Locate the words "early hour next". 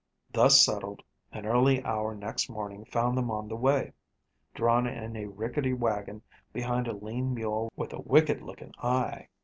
1.45-2.49